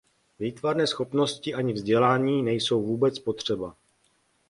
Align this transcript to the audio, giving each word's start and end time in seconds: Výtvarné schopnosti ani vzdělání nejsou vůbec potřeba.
Výtvarné 0.39 0.87
schopnosti 0.87 1.53
ani 1.53 1.73
vzdělání 1.73 2.43
nejsou 2.43 2.83
vůbec 2.83 3.19
potřeba. 3.19 3.75